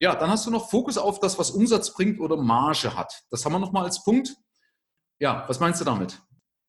[0.00, 3.22] Ja, dann hast du noch Fokus auf das, was Umsatz bringt oder Marge hat.
[3.30, 4.36] Das haben wir nochmal als Punkt.
[5.18, 6.20] Ja, was meinst du damit?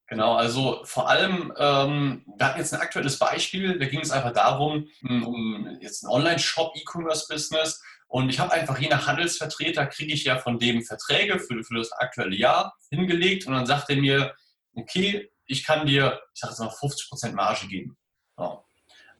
[0.07, 4.33] Genau, also vor allem, ähm, wir hatten jetzt ein aktuelles Beispiel, da ging es einfach
[4.33, 10.23] darum, um jetzt ein Online-Shop, E-Commerce-Business, und ich habe einfach je nach Handelsvertreter, kriege ich
[10.23, 14.35] ja von dem Verträge für, für das aktuelle Jahr hingelegt und dann sagt er mir,
[14.73, 17.97] okay, ich kann dir, ich sage jetzt mal 50% Marge geben.
[18.37, 18.63] So.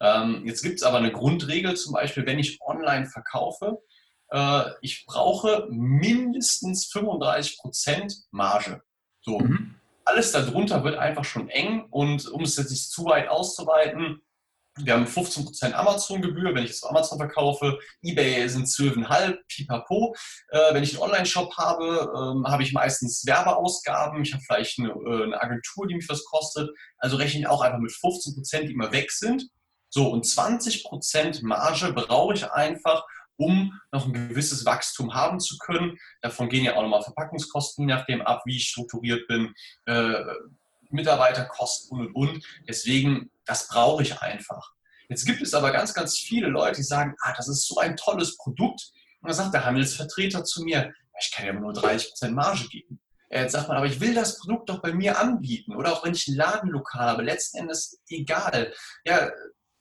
[0.02, 3.82] Ähm, jetzt gibt es aber eine Grundregel, zum Beispiel, wenn ich online verkaufe,
[4.30, 8.84] äh, ich brauche mindestens 35% Marge.
[9.22, 9.40] So.
[9.40, 9.76] Mhm.
[10.04, 14.22] Alles darunter wird einfach schon eng und um es jetzt nicht zu weit auszuweiten,
[14.78, 17.80] wir haben 15% Amazon-Gebühr, wenn ich es auf Amazon verkaufe.
[18.02, 20.16] eBay sind 12,5, pipapo.
[20.50, 24.22] Äh, wenn ich einen Online-Shop habe, ähm, habe ich meistens Werbeausgaben.
[24.22, 26.70] Ich habe vielleicht eine, äh, eine, Agentur, die mich was kostet.
[26.98, 29.48] Also rechne ich auch einfach mit 15%, die immer weg sind.
[29.90, 33.06] So, und 20% Marge brauche ich einfach,
[33.38, 35.98] um noch ein gewisses Wachstum haben zu können.
[36.22, 39.54] Davon gehen ja auch nochmal Verpackungskosten, je nachdem ab, wie ich strukturiert bin,
[39.86, 40.22] äh,
[40.92, 42.46] Mitarbeiterkosten und, und, und.
[42.68, 44.74] Deswegen, das brauche ich einfach.
[45.10, 47.96] Jetzt gibt es aber ganz, ganz viele Leute, die sagen, ah, das ist so ein
[47.96, 48.92] tolles Produkt.
[49.22, 53.00] Und dann sagt der Handelsvertreter zu mir, ich kann ja nur 30% Marge geben.
[53.30, 55.76] Jetzt sagt man, aber ich will das Produkt doch bei mir anbieten.
[55.76, 58.74] Oder auch wenn ich ein Ladenlokal habe, letzten Endes egal.
[59.04, 59.30] Ja,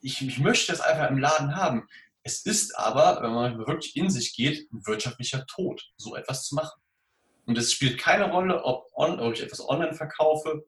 [0.01, 1.87] ich, ich möchte das einfach im Laden haben.
[2.23, 6.55] Es ist aber, wenn man wirklich in sich geht, ein wirtschaftlicher Tod, so etwas zu
[6.55, 6.81] machen.
[7.47, 10.65] Und es spielt keine Rolle, ob, on, ob ich etwas online verkaufe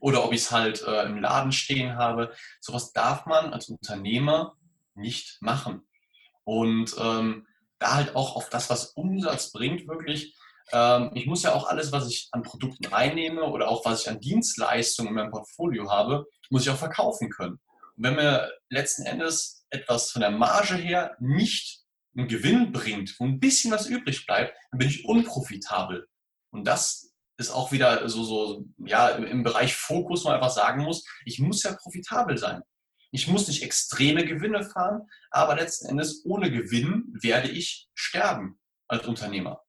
[0.00, 2.34] oder ob ich es halt äh, im Laden stehen habe.
[2.60, 4.56] Sowas darf man als Unternehmer
[4.94, 5.86] nicht machen.
[6.44, 7.46] Und ähm,
[7.78, 10.36] da halt auch auf das, was Umsatz bringt, wirklich.
[10.72, 14.08] Ähm, ich muss ja auch alles, was ich an Produkten reinnehme oder auch was ich
[14.08, 17.60] an Dienstleistungen in meinem Portfolio habe, muss ich auch verkaufen können.
[17.96, 21.80] Und wenn mir letzten Endes etwas von der Marge her nicht
[22.16, 26.08] einen Gewinn bringt, wo ein bisschen was übrig bleibt, dann bin ich unprofitabel.
[26.50, 27.05] Und das
[27.38, 31.62] ist auch wieder so, so ja, im Bereich Fokus, man einfach sagen muss, ich muss
[31.62, 32.62] ja profitabel sein.
[33.12, 39.06] Ich muss nicht extreme Gewinne fahren, aber letzten Endes ohne Gewinn werde ich sterben als
[39.06, 39.62] Unternehmer.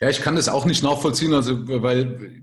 [0.00, 2.42] Ja, ich kann das auch nicht nachvollziehen, also weil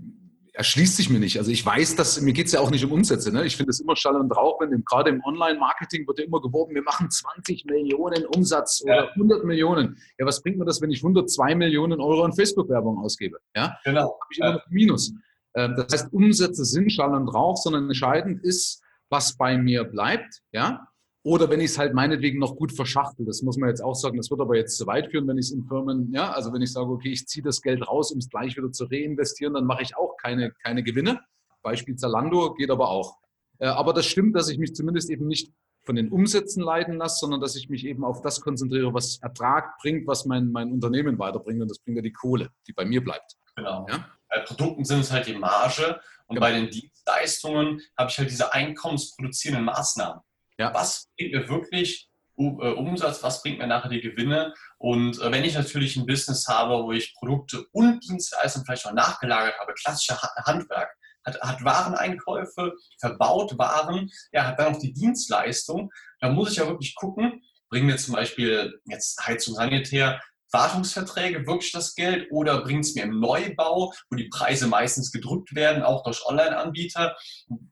[0.58, 1.38] erschließt sich mir nicht.
[1.38, 3.32] Also ich weiß, dass mir geht es ja auch nicht um Umsätze.
[3.32, 3.46] Ne?
[3.46, 6.74] Ich finde es immer Schall und Rauch, wenn gerade im Online-Marketing wird ja immer geworben,
[6.74, 9.10] wir machen 20 Millionen Umsatz oder ja.
[9.10, 9.98] 100 Millionen.
[10.18, 13.38] Ja, was bringt mir das, wenn ich 102 Millionen Euro an Facebook-Werbung ausgebe?
[13.56, 14.02] Ja, genau.
[14.20, 15.14] habe ich immer noch Minus.
[15.54, 20.42] Ähm, das heißt, Umsätze sind Schall und Rauch, sondern entscheidend ist, was bei mir bleibt.
[20.52, 20.88] Ja,
[21.28, 24.16] oder wenn ich es halt meinetwegen noch gut verschachtel, das muss man jetzt auch sagen,
[24.16, 26.62] das wird aber jetzt zu weit führen, wenn ich es in Firmen, ja, also wenn
[26.62, 29.66] ich sage, okay, ich ziehe das Geld raus, um es gleich wieder zu reinvestieren, dann
[29.66, 31.20] mache ich auch keine, keine Gewinne.
[31.64, 33.18] Beispiel Zalando geht aber auch.
[33.60, 35.52] Äh, aber das stimmt, dass ich mich zumindest eben nicht
[35.84, 39.78] von den Umsätzen leiden lasse, sondern dass ich mich eben auf das konzentriere, was Ertrag
[39.82, 41.62] bringt, was mein, mein Unternehmen weiterbringt.
[41.62, 43.36] Und das bringt ja die Kohle, die bei mir bleibt.
[43.58, 43.86] Genau.
[43.90, 44.08] Ja?
[44.30, 46.48] Bei Produkten sind es halt die Marge und genau.
[46.48, 50.22] bei den Dienstleistungen habe ich halt diese einkommensproduzierenden Maßnahmen.
[50.58, 50.74] Ja.
[50.74, 54.54] Was bringt mir wirklich Umsatz, was bringt mir nachher die Gewinne.
[54.78, 58.94] Und äh, wenn ich natürlich ein Business habe, wo ich Produkte und Dienstleistungen vielleicht noch
[58.94, 65.92] nachgelagert habe, klassischer Handwerk, hat, hat Wareneinkäufe, verbaut Waren, ja, hat dann noch die Dienstleistung,
[66.20, 71.72] da muss ich ja wirklich gucken, bringen mir zum Beispiel jetzt Heizung Sanitär Wartungsverträge wirklich
[71.72, 76.04] das Geld oder bringt es mir im Neubau, wo die Preise meistens gedrückt werden, auch
[76.04, 77.16] durch Online-Anbieter?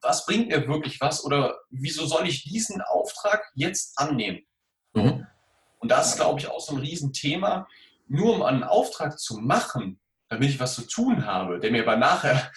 [0.02, 4.42] Was bringt mir wirklich was oder wieso soll ich diesen Auftrag jetzt annehmen?
[4.94, 5.26] Mhm.
[5.80, 7.68] Und das ist, glaube ich, auch so ein Riesenthema.
[8.08, 11.96] Nur um einen Auftrag zu machen, damit ich was zu tun habe, der mir aber
[11.96, 12.52] nachher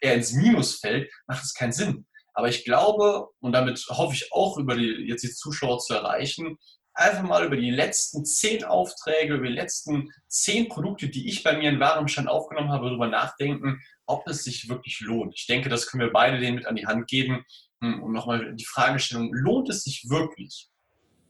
[0.00, 2.06] eher ins Minus fällt, macht es keinen Sinn.
[2.34, 6.56] Aber ich glaube, und damit hoffe ich auch über die, jetzt die Zuschauer zu erreichen,
[6.98, 11.56] einfach mal über die letzten zehn Aufträge, über die letzten zehn Produkte, die ich bei
[11.56, 15.34] mir in Warenbestand aufgenommen habe, darüber nachdenken, ob es sich wirklich lohnt.
[15.36, 17.44] Ich denke, das können wir beide denen mit an die Hand geben.
[17.80, 20.68] Hm, und nochmal die Fragestellung, lohnt es sich wirklich?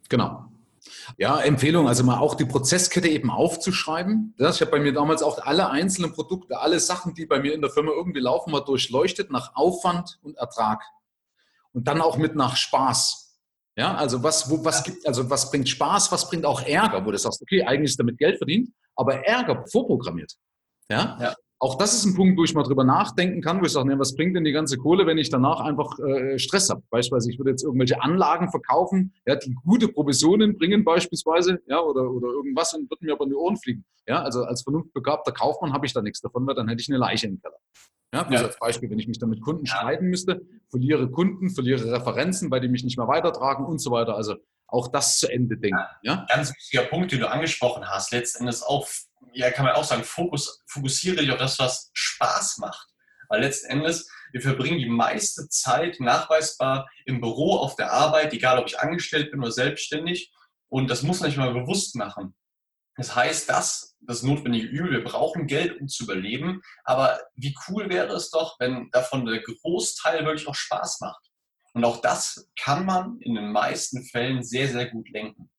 [0.09, 0.47] Genau.
[1.19, 4.35] Ja, Empfehlung, also mal auch die Prozesskette eben aufzuschreiben.
[4.39, 7.61] ich habe bei mir damals auch alle einzelnen Produkte, alle Sachen, die bei mir in
[7.61, 10.83] der Firma irgendwie laufen, mal durchleuchtet nach Aufwand und Ertrag.
[11.75, 13.28] Und dann auch mit nach Spaß.
[13.79, 17.13] Ja, also was, wo, was gibt, also was bringt Spaß, was bringt auch Ärger, wo
[17.13, 20.35] du sagst, okay, eigentlich ist damit Geld verdient, aber Ärger vorprogrammiert.
[20.91, 21.17] Ja?
[21.21, 21.35] ja.
[21.61, 23.99] Auch das ist ein Punkt, wo ich mal drüber nachdenken kann, wo ich sage, nee,
[23.99, 26.83] was bringt denn die ganze Kohle, wenn ich danach einfach äh, Stress habe?
[26.91, 32.11] Beispielsweise, ich würde jetzt irgendwelche Anlagen verkaufen, ja, die gute Provisionen bringen beispielsweise, ja, oder,
[32.11, 33.85] oder irgendwas und würden mir aber in die Ohren fliegen.
[34.09, 36.99] Ja, also als vernunftbegabter Kaufmann habe ich da nichts davon, weil dann hätte ich eine
[36.99, 37.58] Leiche im Keller.
[38.13, 38.43] Ja, ja.
[38.43, 39.77] als Beispiel, wenn ich mich dann mit Kunden ja.
[39.77, 40.41] streiten müsste,
[40.71, 44.15] verliere Kunden, verliere Referenzen, weil die mich nicht mehr weitertragen und so weiter.
[44.15, 45.81] Also auch das zu Ende denken.
[46.03, 48.13] Ja, Ganz wichtiger Punkt, den du angesprochen hast.
[48.13, 48.87] Letztendlich auch,
[49.33, 52.89] ja, kann man auch sagen, Fokus, fokussiere dich auf das, was Spaß macht.
[53.29, 58.59] Weil letzten Endes, wir verbringen die meiste Zeit nachweisbar im Büro, auf der Arbeit, egal
[58.59, 60.33] ob ich angestellt bin oder selbstständig.
[60.69, 62.35] Und das muss man nicht mal bewusst machen.
[62.97, 66.63] Das heißt, das, das notwendige Übel, wir brauchen Geld, um zu überleben.
[66.85, 71.29] Aber wie cool wäre es doch, wenn davon der Großteil wirklich auch Spaß macht.
[71.75, 75.51] Und auch das kann man in den meisten Fällen sehr, sehr gut lenken.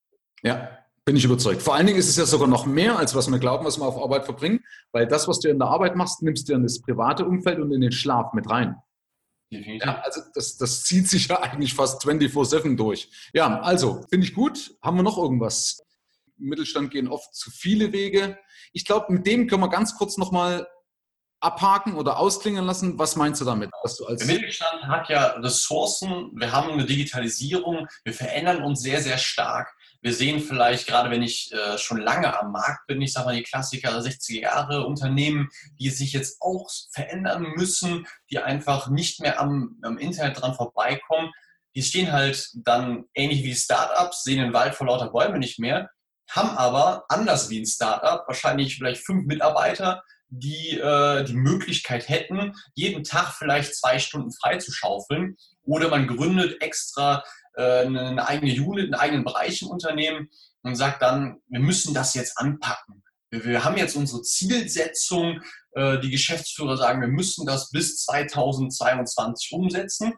[0.43, 1.61] Ja, bin ich überzeugt.
[1.61, 3.85] Vor allen Dingen ist es ja sogar noch mehr, als was wir glauben, was wir
[3.85, 4.59] auf Arbeit verbringen,
[4.91, 7.71] weil das, was du in der Arbeit machst, nimmst du in das private Umfeld und
[7.71, 8.75] in den Schlaf mit rein.
[9.49, 13.09] Ja, also das, das zieht sich ja eigentlich fast 24-7 durch.
[13.33, 14.75] Ja, also, finde ich gut.
[14.81, 15.81] Haben wir noch irgendwas?
[16.39, 18.37] Mittelstand gehen oft zu viele Wege.
[18.73, 20.67] Ich glaube, mit dem können wir ganz kurz nochmal
[21.41, 22.99] abhaken oder ausklingen lassen.
[22.99, 23.71] Was meinst du damit?
[23.97, 29.17] Du Der Mittelstand hat ja Ressourcen, wir haben eine Digitalisierung, wir verändern uns sehr, sehr
[29.17, 29.73] stark.
[30.01, 33.35] Wir sehen vielleicht, gerade wenn ich äh, schon lange am Markt bin, ich sage mal
[33.35, 35.49] die Klassiker 60er Jahre Unternehmen,
[35.79, 41.31] die sich jetzt auch verändern müssen, die einfach nicht mehr am, am Internet dran vorbeikommen.
[41.75, 45.89] Die stehen halt dann ähnlich wie Startups, sehen den Wald vor lauter Bäumen nicht mehr
[46.29, 52.53] haben aber, anders wie ein Startup, wahrscheinlich vielleicht fünf Mitarbeiter, die äh, die Möglichkeit hätten,
[52.75, 55.37] jeden Tag vielleicht zwei Stunden freizuschaufeln.
[55.63, 57.23] Oder man gründet extra
[57.55, 60.29] äh, eine eigene Unit, einen eigenen Bereich im Unternehmen
[60.61, 63.03] und sagt dann, wir müssen das jetzt anpacken.
[63.31, 65.41] Wir, wir haben jetzt unsere Zielsetzung.
[65.73, 70.13] Äh, die Geschäftsführer sagen, wir müssen das bis 2022 umsetzen.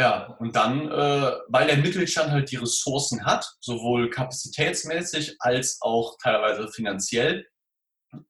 [0.00, 6.16] Ja, und dann, äh, weil der Mittelstand halt die Ressourcen hat, sowohl kapazitätsmäßig als auch
[6.22, 7.46] teilweise finanziell,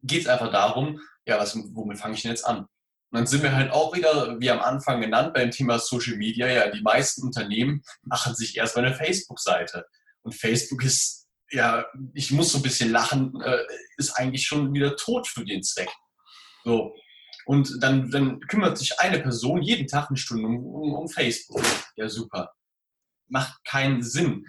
[0.03, 2.63] geht es einfach darum, ja, was, womit fange ich denn jetzt an?
[2.63, 2.67] Und
[3.13, 6.69] dann sind wir halt auch wieder, wie am Anfang genannt, beim Thema Social Media, ja,
[6.73, 9.87] die meisten Unternehmen machen sich erstmal eine Facebook-Seite.
[10.23, 13.63] Und Facebook ist, ja, ich muss so ein bisschen lachen, äh,
[13.97, 15.91] ist eigentlich schon wieder tot für den Zweck.
[16.65, 16.97] So,
[17.47, 21.63] und dann, dann kümmert sich eine Person jeden Tag eine Stunde um, um, um Facebook.
[21.97, 22.53] Ja, super.
[23.29, 24.47] Macht keinen Sinn.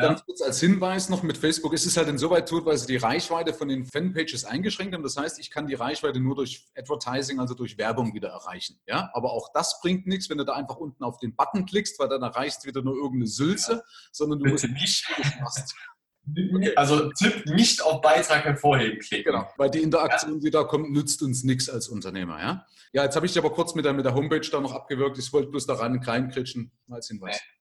[0.00, 2.98] Ganz kurz als Hinweis noch mit Facebook ist es halt insoweit tot, weil sie die
[2.98, 5.02] Reichweite von den Fanpages eingeschränkt haben.
[5.02, 8.78] Das heißt, ich kann die Reichweite nur durch Advertising, also durch Werbung wieder erreichen.
[8.86, 11.98] Ja, aber auch das bringt nichts, wenn du da einfach unten auf den Button klickst,
[11.98, 13.82] weil dann erreichst du wieder nur irgendeine Sülze, ja.
[14.12, 15.06] sondern du Bitte musst nicht.
[16.54, 16.74] Okay.
[16.76, 19.32] Also Tipp, nicht auf Beitrag hervorheben klicken.
[19.32, 20.40] Genau, weil die Interaktion, ja.
[20.40, 22.40] die da kommt, nützt uns nichts als Unternehmer.
[22.40, 24.74] Ja, ja jetzt habe ich dich aber kurz mit der, mit der Homepage da noch
[24.74, 25.18] abgewirkt.
[25.18, 27.40] Ich wollte bloß da rein reinkritschen als Hinweis.
[27.40, 27.57] Nee.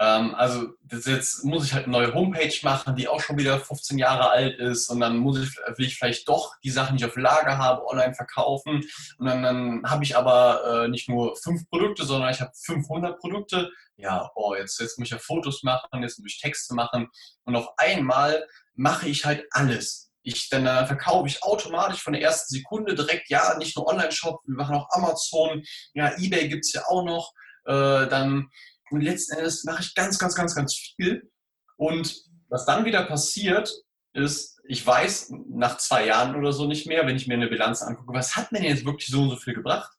[0.00, 3.98] Ähm, also jetzt muss ich halt eine neue Homepage machen, die auch schon wieder 15
[3.98, 7.10] Jahre alt ist und dann muss ich, will ich vielleicht doch die Sachen, die ich
[7.10, 8.82] auf Lager habe, online verkaufen
[9.18, 13.18] und dann, dann habe ich aber äh, nicht nur fünf Produkte, sondern ich habe 500
[13.18, 13.70] Produkte.
[13.98, 17.08] Ja, oh, jetzt, jetzt muss ich ja Fotos machen, jetzt muss ich Texte machen
[17.44, 20.10] und auf einmal mache ich halt alles.
[20.22, 24.40] Ich, dann, dann verkaufe ich automatisch von der ersten Sekunde direkt, ja, nicht nur Online-Shop,
[24.46, 27.32] wir machen auch Amazon, ja, Ebay gibt es ja auch noch.
[27.66, 28.48] Äh, dann
[28.90, 31.30] und letzten Endes mache ich ganz, ganz, ganz, ganz viel.
[31.76, 33.72] Und was dann wieder passiert,
[34.12, 37.82] ist, ich weiß nach zwei Jahren oder so nicht mehr, wenn ich mir eine Bilanz
[37.82, 39.92] angucke, was hat mir denn jetzt wirklich so und so viel gebracht?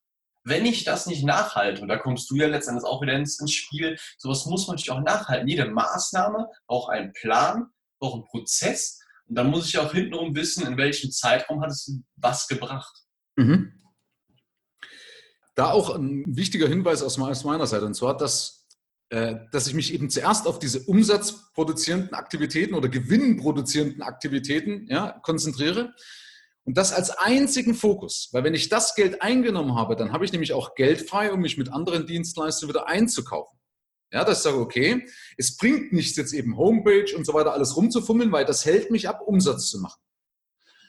[0.44, 3.54] Wenn ich das nicht nachhalte, und da kommst du ja letztendlich auch wieder ins, ins
[3.54, 5.48] Spiel, sowas muss man natürlich auch nachhalten.
[5.48, 7.68] Jede Maßnahme braucht einen Plan,
[8.00, 9.00] braucht einen Prozess.
[9.28, 13.04] Und dann muss ich auch hintenrum wissen, in welchem Zeitraum hat es was gebracht.
[13.36, 13.82] Mhm.
[15.56, 18.61] Da auch ein wichtiger Hinweis aus meiner Seite, und zwar, dass,
[19.12, 25.94] dass ich mich eben zuerst auf diese umsatzproduzierenden Aktivitäten oder gewinnproduzierenden Aktivitäten ja, konzentriere
[26.64, 30.32] und das als einzigen Fokus, weil wenn ich das Geld eingenommen habe, dann habe ich
[30.32, 33.60] nämlich auch Geld frei, um mich mit anderen Dienstleistungen wieder einzukaufen.
[34.14, 35.06] Ja, dass ich sage, okay,
[35.38, 39.08] es bringt nichts jetzt eben Homepage und so weiter alles rumzufummeln, weil das hält mich
[39.08, 40.02] ab, Umsatz zu machen.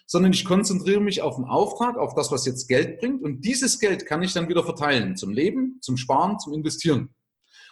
[0.07, 3.79] Sondern ich konzentriere mich auf den Auftrag, auf das, was jetzt Geld bringt und dieses
[3.79, 7.15] Geld kann ich dann wieder verteilen zum Leben, zum Sparen, zum Investieren.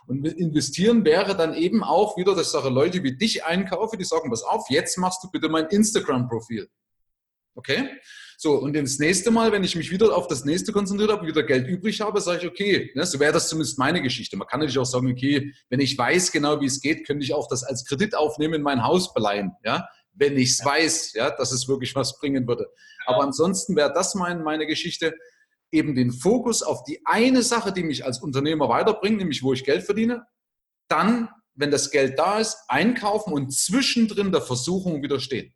[0.07, 4.05] Und investieren wäre dann eben auch wieder, dass ich sage, Leute wie dich einkaufe, die
[4.05, 6.69] sagen, pass auf, jetzt machst du bitte mein Instagram-Profil.
[7.55, 7.89] Okay?
[8.43, 11.43] So, und das nächste Mal, wenn ich mich wieder auf das nächste konzentriert habe, wieder
[11.43, 14.35] Geld übrig habe, sage ich, okay, ne, so wäre das zumindest meine Geschichte.
[14.39, 17.35] Man kann natürlich auch sagen, okay, wenn ich weiß genau, wie es geht, könnte ich
[17.35, 21.31] auch das als Kredit aufnehmen, in mein Haus beleihen, ja, wenn ich es weiß, ja,
[21.31, 22.67] dass es wirklich was bringen würde.
[23.05, 25.15] Aber ansonsten wäre das mein, meine Geschichte,
[25.73, 29.65] eben den Fokus auf die eine Sache, die mich als Unternehmer weiterbringt, nämlich wo ich
[29.65, 30.27] Geld verdiene,
[30.89, 35.55] dann, wenn das Geld da ist, einkaufen und zwischendrin der Versuchung widerstehen.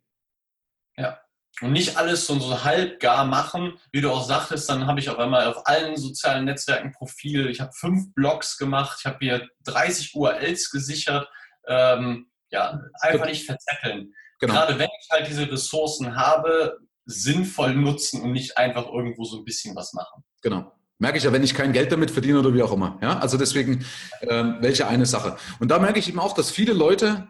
[0.97, 1.19] Ja.
[1.61, 5.17] Und nicht alles so, so halbgar machen, wie du auch sagtest, dann habe ich auf
[5.17, 10.13] einmal auf allen sozialen Netzwerken Profil, ich habe fünf Blogs gemacht, ich habe hier 30
[10.15, 11.29] URLs gesichert.
[11.67, 14.13] Ähm, ja, einfach nicht verzetteln.
[14.39, 14.53] Genau.
[14.53, 19.45] Gerade wenn ich halt diese Ressourcen habe, sinnvoll nutzen und nicht einfach irgendwo so ein
[19.45, 20.23] bisschen was machen.
[20.41, 20.71] Genau.
[20.97, 22.97] Merke ich ja, wenn ich kein Geld damit verdiene oder wie auch immer.
[23.01, 23.85] Ja, also deswegen,
[24.21, 25.37] ähm, welche eine Sache.
[25.59, 27.27] Und da merke ich eben auch, dass viele Leute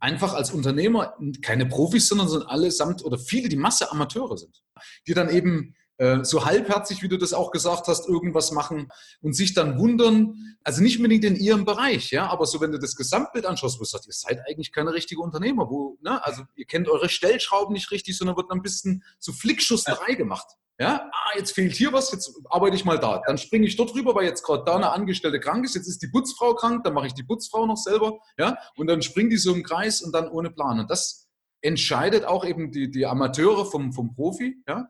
[0.00, 4.62] einfach als Unternehmer keine Profis, sondern sind allesamt oder viele, die Masse Amateure sind,
[5.06, 5.74] die dann eben
[6.22, 10.82] so halbherzig, wie du das auch gesagt hast, irgendwas machen und sich dann wundern, also
[10.82, 13.88] nicht unbedingt in ihrem Bereich, ja, aber so, wenn du das Gesamtbild anschaust, wo du
[13.88, 17.90] sagst, ihr seid eigentlich keine richtige Unternehmer, wo, ne, also ihr kennt eure Stellschrauben nicht
[17.90, 20.46] richtig, sondern wird ein bisschen so Flickschusterei gemacht.
[20.80, 23.22] Ja, ah, jetzt fehlt hier was, jetzt arbeite ich mal da.
[23.26, 25.74] Dann springe ich dort rüber, weil jetzt gerade da eine Angestellte krank ist.
[25.74, 28.18] Jetzt ist die Putzfrau krank, dann mache ich die Putzfrau noch selber.
[28.38, 30.80] Ja, und dann springt die so im Kreis und dann ohne Plan.
[30.80, 31.28] Und das
[31.60, 34.56] entscheidet auch eben die, die Amateure vom, vom Profi.
[34.66, 34.88] Ja,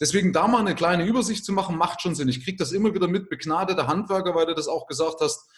[0.00, 2.28] Deswegen da mal eine kleine Übersicht zu machen, macht schon Sinn.
[2.28, 5.48] Ich kriege das immer wieder mit, begnadete Handwerker, weil du das auch gesagt hast.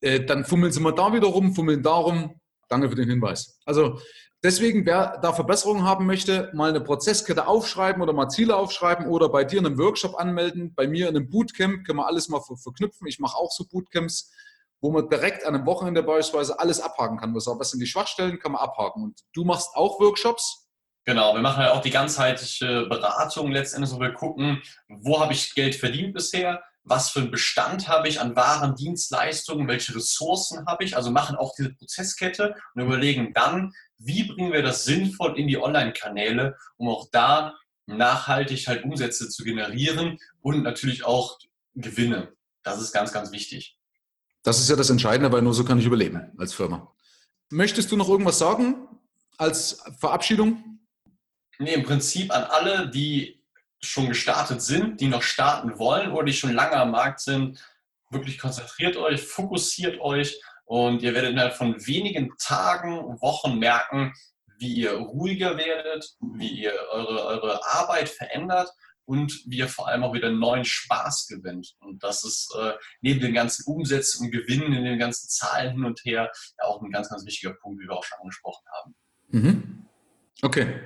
[0.00, 2.40] Äh, dann fummeln sie mal da wieder rum, fummeln darum.
[2.68, 3.58] Danke für den Hinweis.
[3.64, 3.98] Also
[4.44, 9.28] Deswegen, wer da Verbesserungen haben möchte, mal eine Prozesskette aufschreiben oder mal Ziele aufschreiben oder
[9.30, 10.74] bei dir in einem Workshop anmelden.
[10.76, 13.08] Bei mir in einem Bootcamp können wir alles mal verknüpfen.
[13.08, 14.30] Ich mache auch so Bootcamps,
[14.80, 17.34] wo man direkt an einem Wochenende beispielsweise alles abhaken kann.
[17.34, 19.02] Was sind die Schwachstellen, kann man abhaken.
[19.02, 20.67] Und du machst auch Workshops?
[21.08, 25.54] Genau, wir machen ja auch die ganzheitliche Beratung letztendlich, wo wir gucken, wo habe ich
[25.54, 30.84] Geld verdient bisher, was für einen Bestand habe ich an Waren, Dienstleistungen, welche Ressourcen habe
[30.84, 35.48] ich, also machen auch diese Prozesskette und überlegen dann, wie bringen wir das sinnvoll in
[35.48, 37.54] die Online-Kanäle, um auch da
[37.86, 41.38] nachhaltig halt Umsätze zu generieren und natürlich auch
[41.74, 42.34] Gewinne.
[42.62, 43.78] Das ist ganz, ganz wichtig.
[44.42, 46.92] Das ist ja das Entscheidende, weil nur so kann ich überleben als Firma.
[47.48, 48.86] Möchtest du noch irgendwas sagen
[49.38, 50.77] als Verabschiedung?
[51.58, 53.42] Nee, im Prinzip an alle, die
[53.80, 57.62] schon gestartet sind, die noch starten wollen oder die schon lange am Markt sind,
[58.10, 64.12] wirklich konzentriert euch, fokussiert euch und ihr werdet innerhalb von wenigen Tagen, Wochen merken,
[64.58, 68.70] wie ihr ruhiger werdet, wie ihr eure, eure Arbeit verändert
[69.04, 71.74] und wie ihr vor allem auch wieder neuen Spaß gewinnt.
[71.80, 75.84] Und das ist äh, neben den ganzen Umsätzen und Gewinnen in den ganzen Zahlen hin
[75.84, 78.94] und her ja auch ein ganz, ganz wichtiger Punkt, wie wir auch schon angesprochen haben.
[79.28, 79.86] Mhm.
[80.42, 80.80] Okay.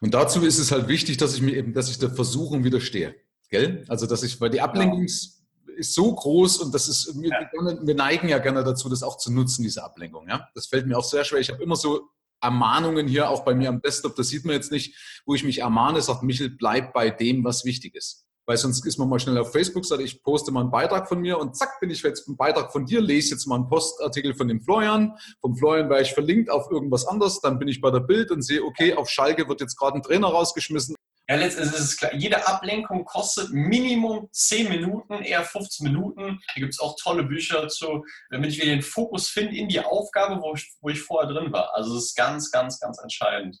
[0.00, 3.14] Und dazu ist es halt wichtig, dass ich mir eben, dass ich der Versuchung widerstehe.
[3.48, 3.84] Gell?
[3.88, 5.36] Also dass ich, weil die Ablenkungs,
[5.76, 9.30] ist so groß und das ist, wir, wir, neigen ja gerne dazu, das auch zu
[9.32, 10.26] nutzen, diese Ablenkung.
[10.28, 10.48] Ja?
[10.54, 11.38] Das fällt mir auch sehr schwer.
[11.38, 12.08] Ich habe immer so
[12.40, 15.60] Ermahnungen hier, auch bei mir am Desktop, das sieht man jetzt nicht, wo ich mich
[15.60, 18.25] ermahne, sagt Michel, bleib bei dem, was wichtig ist.
[18.46, 21.20] Weil sonst ist man mal schnell auf Facebook, sagt, ich poste mal einen Beitrag von
[21.20, 24.34] mir und zack, bin ich jetzt einen Beitrag von dir, lese jetzt mal einen Postartikel
[24.34, 25.12] von dem Florian.
[25.40, 28.42] Vom Florian wäre ich verlinkt auf irgendwas anderes, dann bin ich bei der Bild und
[28.42, 30.94] sehe, okay, auf Schalke wird jetzt gerade ein Trainer rausgeschmissen.
[31.28, 36.38] Ja, letztendlich ist es klar, jede Ablenkung kostet Minimum 10 Minuten, eher 15 Minuten.
[36.54, 39.80] Da gibt es auch tolle Bücher dazu, damit ich wieder den Fokus finde in die
[39.80, 41.74] Aufgabe, wo ich, wo ich vorher drin war.
[41.74, 43.60] Also es ist ganz, ganz, ganz entscheidend.